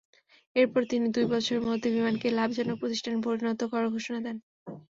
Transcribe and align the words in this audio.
এরপর 0.55 0.81
তিনি 0.85 1.07
দুই 1.15 1.25
বছরের 1.31 1.63
মধ্যে 1.67 1.87
বিমানকে 1.95 2.27
লাভজনক 2.31 2.77
প্রতিষ্ঠানে 2.79 3.17
পরিণত 3.25 3.61
করার 3.71 3.93
ঘোষণা 3.95 4.19
দেন। 4.25 4.37